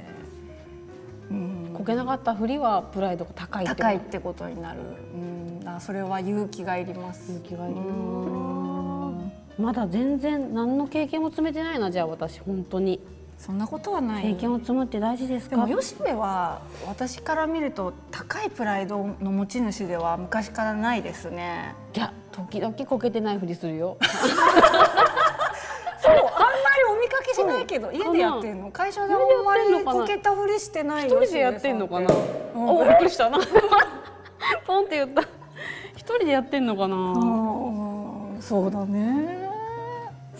[1.73, 3.83] こけなかったふりはプライドが高いってこと。
[3.83, 4.79] 高いってことになる、
[5.13, 7.31] うん、だそれは勇気がいります。
[7.31, 7.75] 勇気がいる
[9.57, 12.99] まだ全然何の経験も積めてないなじゃあ私本当に。
[13.35, 14.23] そんなことはない。
[14.35, 15.57] 経験を積むって大事ですか？
[15.65, 21.75] でも吉部は私から見ると高いプライドの持ち主では昔からないですね。
[21.93, 23.97] いや時々こけてないふりするよ
[26.03, 26.27] そうあんまり
[26.91, 28.71] お見かけしないけど家でやってんの？
[28.71, 32.13] 会社であんまり家でやってんのかなこけたふりしてない一人でやってんのかな？
[32.55, 32.69] うん。
[32.69, 33.29] おびっくりした。
[33.29, 33.39] な
[34.67, 35.21] ポンって言った。
[35.95, 36.95] 一人でやってんのかな？
[36.95, 39.49] うんそうだね。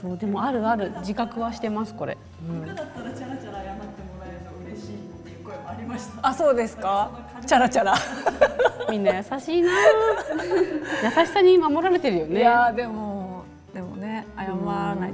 [0.01, 0.91] そうでもあるある。
[0.99, 6.27] 自覚はしてますこれ、僕だったらチャラチャラ謝ってもらえるの嬉しいっていう声もありました。
[6.27, 7.09] あそうですか？
[7.45, 7.93] チャラチャラ。
[8.89, 9.69] みんな優しいな。
[11.03, 13.12] 優しさに守られてるよいねやーでも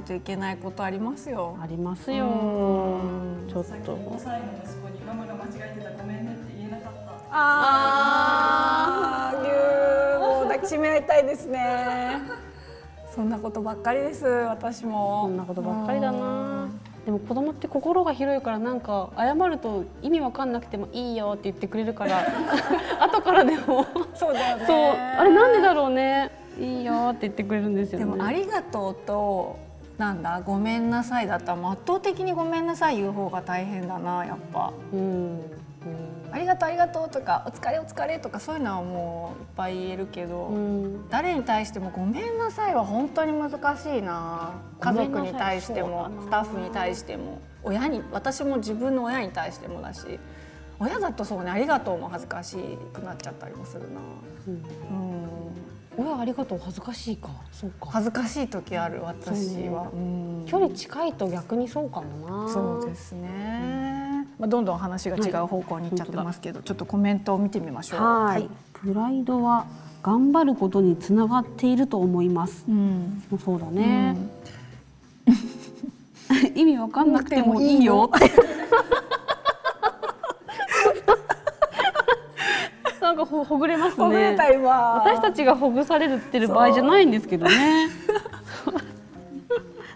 [0.00, 1.56] いといけないことありますよ。
[1.62, 2.26] ありますよ
[3.48, 7.00] ちょっと5歳の息子にママが間違えてたごめんねって言えなかった。
[7.30, 12.16] ああ、ぎゅーもう抱きしめ合いたいですね。
[13.14, 14.24] そんなことばっかりです。
[14.24, 15.24] 私も。
[15.24, 16.70] そんなことばっかりだな
[17.04, 22.20] でも子供って心が広いからなんか謝ると意味わかんなくてもいいよって言ってくれるから
[23.00, 24.66] 後からでもそうだよね。
[24.66, 29.69] そうあれなんでだろうねいいよって言ってくれるんですよねでもありがとうと
[30.00, 31.54] なんだごめんなさいだった。
[31.54, 34.72] ら圧倒的にごめんなさい言う方が大変だなやっぱ。
[34.94, 35.42] うん、うん。
[36.32, 40.46] ありがとうありがとうとかお疲れお疲れとかそういうのはもういっぱい言えるけど。
[40.46, 41.08] うん。
[41.10, 44.52] 誰に対してもごめんなさいは本当に難しいな。
[44.80, 47.38] 家族に対してもスタッフに対しても。
[47.62, 50.18] 親に私も自分の親に対してもだし
[50.78, 52.56] 親だとそうねありがとうも恥ずかし
[52.94, 54.00] くなっちゃったりもするな。
[54.48, 55.29] うん
[56.00, 57.28] 親ありがとう恥ずかしいか。
[57.52, 57.90] そうか。
[57.90, 60.44] 恥ずかしい時ある私は、うん。
[60.46, 62.52] 距離近いと逆にそうかもな。
[62.52, 68.00] そうですね、まあ、どんどん話が違う方向に行っちゃってますけど、ちょっとコメントを見てみましょう。
[68.00, 69.66] はい、プライドは
[70.02, 72.64] 頑張ることにつながっていると思います。
[72.66, 73.22] うん。
[73.44, 74.16] そうだね、
[76.56, 78.10] 意味わかんなくてもいいよ。
[78.16, 78.32] って
[83.02, 87.88] なんかほほぐれますほぐれねた今私たちがほぐされるってる場合じゃないんですけどね。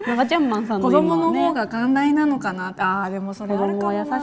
[0.07, 0.95] 長ちゃんマンさんのね。
[0.95, 2.81] 供の方が寛大なのかなって。
[2.81, 4.23] ああでもそれ子あるかも供は優しいな。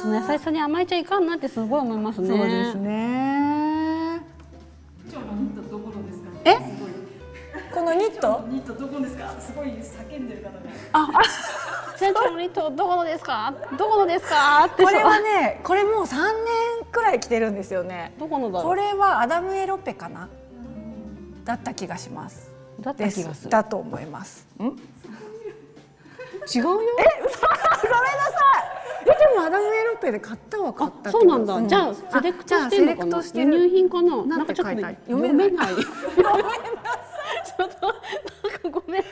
[0.00, 2.28] その優しさに甘えちゃいかんなってすごい思いますね。
[2.28, 4.20] そうですね。
[5.10, 6.28] 今日のニットどこのですか？
[6.44, 6.56] え？
[7.74, 8.44] このニット？
[8.48, 9.34] ニットどこですか？
[9.40, 10.60] すごい叫んでる方が。
[10.92, 13.54] 船長のリトどこのですか？
[13.78, 14.64] どこのですか？
[14.66, 18.12] ってこれはねこれもう3年くらい着てるんですよね。
[18.18, 20.28] どこのだこれはアダムエロペかな？
[21.44, 22.52] だった気がします。
[22.80, 23.48] だったで気がする。
[23.48, 23.48] す。
[23.48, 24.46] だと思います。
[24.58, 24.64] ん？
[24.64, 26.70] 違うよ。
[26.72, 26.92] ごめんな
[27.32, 29.04] さい！
[29.04, 33.18] えでもアダムエロペで買ったは買ったあそうなんだ、じゃあセレクトしてるのかな？
[33.34, 34.24] 輸入品かな？
[34.26, 34.98] なんてかちょっと読めない。
[35.06, 35.74] 読めない。
[35.76, 39.04] ちょっとなんかごめん。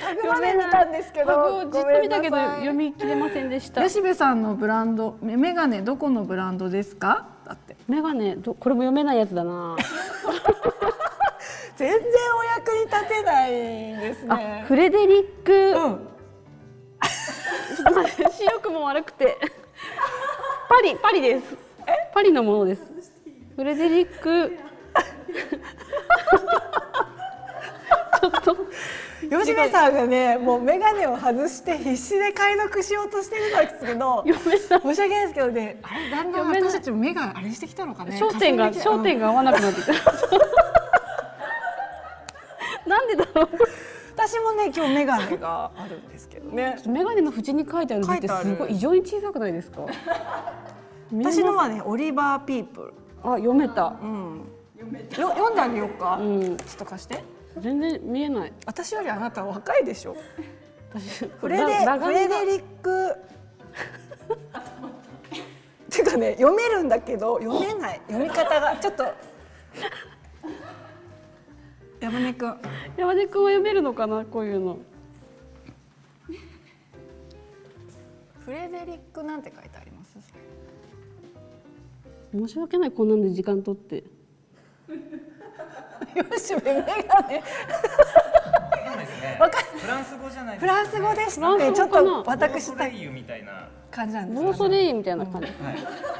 [0.00, 1.26] タグまで見たんですけど。
[1.26, 3.82] タグをじっと見たけど読み切れませんでした。
[3.82, 7.28] 吉部さんのブランドメメガネどこのブランドですか？
[7.46, 7.76] だって。
[7.88, 9.76] メガネどこれも読めないやつだな。
[11.76, 16.08] 全然お役に立てないですあねフレデリック、うん。
[17.76, 19.36] ちょっと待って視力も悪くて。
[20.68, 21.56] パリパリです。
[22.14, 22.82] パリのものです。
[23.56, 24.58] フレデリック
[29.30, 34.24] 吉部さんがねもう眼鏡を外して必死で解読しようとしてるんですけど
[34.82, 38.16] 申し訳ないですけどねあれだんだん私たちも目があれしてきたのかね。
[38.20, 39.92] 焦点が焦点が合わなくなってきた。
[42.86, 43.48] なんでだろう。
[44.14, 46.78] 私もね今日眼鏡があるんですけどね。
[46.86, 49.82] メガネの縁に書いてある字ってすごい異常に小さくないですか？
[51.12, 53.94] 私のはねオリバーピープルあ読めた。
[54.02, 54.42] うん。
[55.18, 56.56] よ読んであげようか、うん。
[56.58, 57.24] ちょっと貸して
[57.60, 58.52] 全然見えない。
[58.66, 60.16] 私よりあなた若いでしょ？
[60.92, 63.14] 私フレデラフレデリック。
[65.90, 68.00] ていうかね読めるんだけど読めない。
[68.08, 68.76] 読み方が。
[68.76, 69.04] ちょっと。
[72.00, 72.58] 山根くん。
[72.96, 74.24] 山根くんは読めるのかな？
[74.24, 74.78] こういうの。
[78.44, 80.18] フレデリックなんて書いてあります？
[82.32, 82.90] 申し訳ない。
[82.92, 84.04] こんなんで時間取って
[86.14, 86.60] よしメ
[87.08, 87.42] ガネ
[89.38, 95.46] わかフランス語じゃないですフランス語でしフランス語てちょっと私ボーソレイユみたいな感じなんですボーソレイユみたいな感じ。
[95.46, 95.54] はい。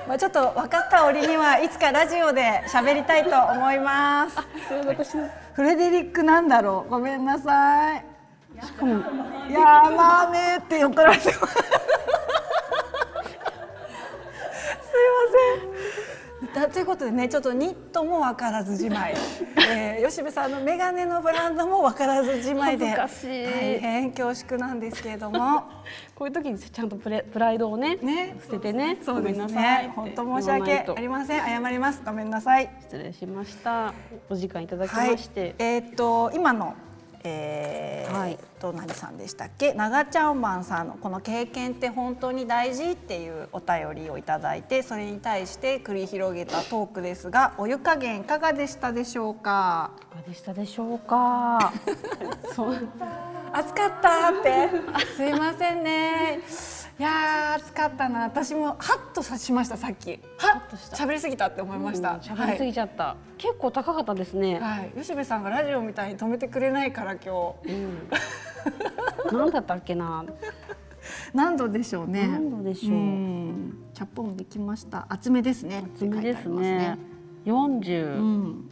[0.08, 4.36] まあちょっと分かった折にはいつかラジオで喋りたいと思います。
[4.68, 6.90] それ私のフレデリックなんだろう。
[6.90, 8.04] ごめんなさい。
[8.56, 8.58] い
[9.52, 11.56] やーまあねーって怒られてます
[16.56, 19.14] だということでねちょっとニットも分からずじまい、
[19.68, 23.44] えー、吉部さんのメガネのブランドも分からずじまいで恥ずかしい。
[23.44, 25.64] 大変恐縮なんですけれども。
[26.16, 28.36] こういう時にちゃんとプレプライドをねね。
[28.42, 28.96] 捨ててね。
[29.02, 29.86] そうですごめんなさい。
[29.86, 31.62] ね本当申し訳ありません。
[31.62, 32.02] 謝ります。
[32.04, 32.70] ごめんなさい。
[32.80, 33.92] 失礼しました。
[34.30, 35.18] お時間いただきまはい。
[35.18, 36.74] して、えーっと今の
[37.28, 39.74] えーはいと何さんでしたっけ？
[39.74, 49.90] 長ちゃんマンさんのこの経験って本当に大事っていうお便りをいただいてそれに対して繰り広げたトークですがお湯加減いかがでしたでしょうか？
[50.00, 51.72] いかがでしたでしょうか？
[52.54, 52.88] そう。
[53.52, 54.68] 暑かったって。
[55.16, 56.40] すいませんね
[56.98, 58.22] いやー暑かったな。
[58.22, 60.18] 私もハッとさしましたさっき。
[60.38, 60.96] はとした。
[60.96, 67.70] っ喋りすぎたって思いました、うん喋りすぎちゃった、結構高かったですね、はい、はい、吉部さんがラジオみたいに止めてくれないから今日。
[67.70, 68.08] うん、
[69.38, 70.24] なんだったっけな。
[71.34, 72.26] 何度でしょうね。
[72.26, 72.96] 何度でしょう。
[72.96, 73.84] うん。
[73.92, 75.04] チャポンできました。
[75.10, 75.84] 厚めですね。
[75.94, 76.98] 厚めですって書いてありますね。
[77.44, 78.70] 40、うん。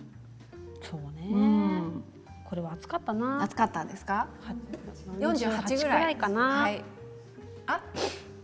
[0.82, 2.04] そうね、うん。
[2.44, 3.42] これは暑かったな。
[3.42, 4.28] 暑かったんですか
[5.18, 6.82] ？48 48ぐぐらいかな、はい
[7.66, 7.80] あ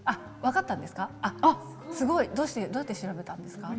[0.05, 1.11] あ分かったんですか？
[1.23, 1.59] ああ
[1.93, 2.29] すごい。
[2.29, 3.71] どうしてどうやって調べたんですか？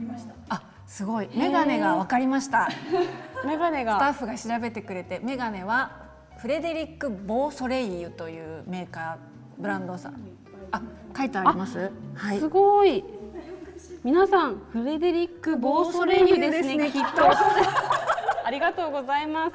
[0.49, 1.29] あすごい。
[1.35, 2.69] メガネが分かりました。
[3.45, 5.91] メガネスタッがフが調べてくれてメガネは
[6.37, 9.15] フレデリック・ボーソレイユというメーカー
[9.61, 10.15] ブランドさん。
[10.71, 10.81] あ
[11.17, 11.91] 書いてあります？
[12.15, 12.39] はい。
[12.39, 13.03] すごい。
[14.03, 17.29] 皆さんフレデリック・ボーソレイユですねきっと。
[18.45, 19.51] ありがとうござし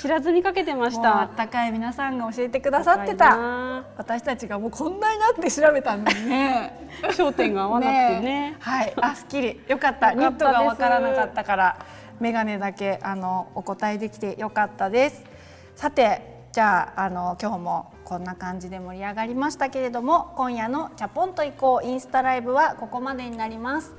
[0.00, 3.36] 知らずにかけてましもうあたったかい皆さんが教えてくださってた。
[3.36, 3.86] な。
[3.96, 6.88] 私たちがもうこんなになって調べたのにね。
[7.12, 8.56] 焦点が合わなくてね。
[8.58, 8.92] はい。
[9.00, 10.12] あすっきりよかった。
[10.12, 11.76] ニットがわからなかったから
[12.20, 15.24] メガネだけあのお答えできてよかったです。
[15.76, 23.94] さてじゃああの今日もこんな感じで盛り上がりましたけれども今夜のチャポンと行こうインスタライブはここまでになります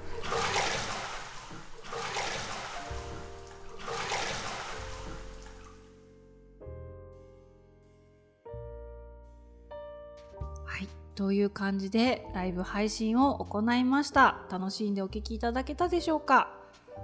[11.15, 14.39] という感じでライブ配信を行いました。
[14.51, 16.51] 楽しんでお聞きいただけたでしょうか？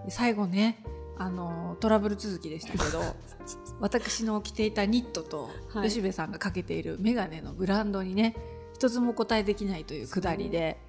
[0.06, 0.84] で最後ね
[1.18, 3.02] あのトラブル続きでしたけど
[3.80, 5.90] 私の着ていたニットと、はい。
[5.90, 8.36] 吉部さんがかけているメガネのブランドにね
[8.74, 10.80] 一つもお答えできないというくだりで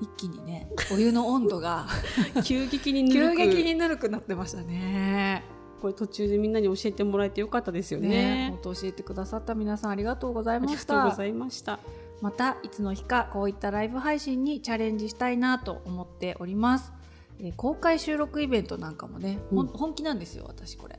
[0.00, 1.86] 一気にねお湯の温度が
[2.44, 5.44] 急激にぬ急激にぬるくなってましたね。
[5.80, 8.08] これ途中でみんなに教えてもらえてよかったですよね。
[8.08, 11.78] ね本当教えてくださった皆さんありがとうございましありがとうごたざいました
[12.20, 16.92] またいつの日かこういったライブ配信にチャレンジしたいなと思っております、
[17.38, 19.66] えー公開収録イベントなんかもね、うん。
[19.68, 20.98] 本気なんですよ私これ、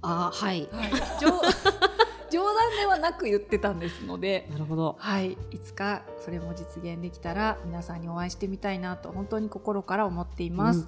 [0.00, 0.68] あはい。
[1.20, 1.40] 冗
[2.30, 4.96] 冗談ではなく言ってたんですのでなるほど。
[4.98, 5.32] はい。
[5.50, 10.86] いつかそれも実現できたら皆さんにお会いしてみたいなと本当に心から思っています、うん。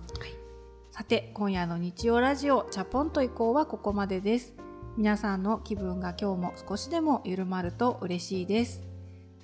[0.90, 4.54] さて今夜の日曜ラジオチャポンと以降はここまでです。
[4.96, 8.93] 皆さんの気分が今日も少しでも緩まると嬉しいです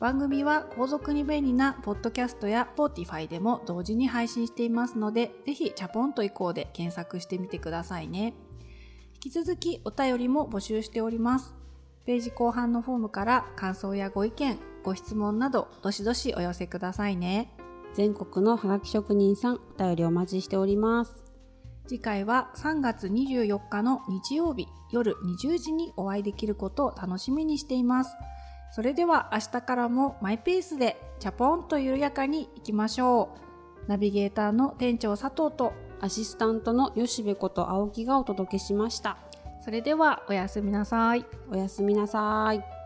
[0.01, 8.33] 番組は購読に便利なポッドキャストや Spotify でも同時に配信していますのでぜひチャポンと行こうで検索してみてくださいね。
[9.23, 11.55] 引き続きお便りも募集しております。
[12.07, 17.55] ページ後半のフォームから感想やご意見ご質問などどしどしお寄せくださいね。
[17.93, 21.23] 全国のハガキ職人さんお便りお待ちしております。
[21.87, 28.17] 次回は3月24日の日曜日夜20時にお会いできることを楽しみにしています。
[28.71, 33.51] それでは明日からもマイペースでチャポンと緩やかにいきましょう。
[33.89, 39.19] ナビゲーターの店長佐藤とアシスタントの吉部こと青木がお届けしました
[39.65, 41.27] それではおやすみなさい。
[41.51, 42.80] おやすみなさい